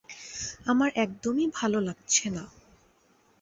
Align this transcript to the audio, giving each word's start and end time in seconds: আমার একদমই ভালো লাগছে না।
আমার 0.65 0.89
একদমই 0.95 1.47
ভালো 1.53 1.79
লাগছে 1.79 2.25
না। 2.29 2.43